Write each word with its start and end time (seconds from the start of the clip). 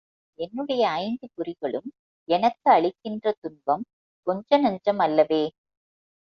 என்னுடைய 0.39 0.83
ஐந்து 0.99 1.27
பொறிகளும் 1.35 1.89
எனக்கு 2.29 2.71
அளிக்கின்ற 2.71 3.35
துன்பம் 3.41 3.85
கொஞ்சநஞ்சம் 4.27 5.01
அல்லவே! 5.01 5.43